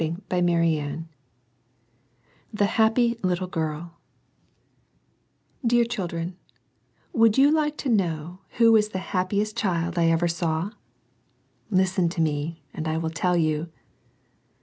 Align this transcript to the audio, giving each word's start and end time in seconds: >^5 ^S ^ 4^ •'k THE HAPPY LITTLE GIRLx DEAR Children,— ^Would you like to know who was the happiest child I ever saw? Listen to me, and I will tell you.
>^5 0.01 0.07
^S 0.07 0.15
^ 0.29 0.43
4^ 0.43 0.65
•'k 0.95 1.05
THE 2.51 2.65
HAPPY 2.65 3.19
LITTLE 3.21 3.45
GIRLx 3.47 3.91
DEAR 5.63 5.85
Children,— 5.85 6.37
^Would 7.15 7.37
you 7.37 7.51
like 7.51 7.77
to 7.77 7.89
know 7.89 8.39
who 8.57 8.71
was 8.71 8.89
the 8.89 8.97
happiest 9.13 9.55
child 9.55 9.99
I 9.99 10.07
ever 10.07 10.27
saw? 10.27 10.71
Listen 11.69 12.09
to 12.09 12.19
me, 12.21 12.63
and 12.73 12.87
I 12.87 12.97
will 12.97 13.11
tell 13.11 13.37
you. 13.37 13.69